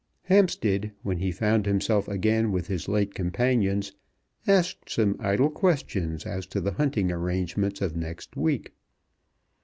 Hampstead, 0.23 0.93
when 1.03 1.19
he 1.19 1.31
found 1.31 1.67
himself 1.67 2.07
again 2.07 2.51
with 2.51 2.65
his 2.65 2.87
late 2.87 3.13
companions, 3.13 3.91
asked 4.47 4.89
some 4.89 5.15
idle 5.19 5.51
questions 5.51 6.25
as 6.25 6.47
to 6.47 6.59
the 6.59 6.71
hunting 6.71 7.11
arrangements 7.11 7.81
of 7.83 7.95
next 7.95 8.35
week. 8.35 8.73